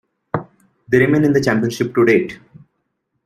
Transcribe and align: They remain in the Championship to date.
They 0.89 0.97
remain 0.97 1.25
in 1.25 1.33
the 1.33 1.43
Championship 1.43 1.93
to 1.93 2.03
date. 2.05 2.39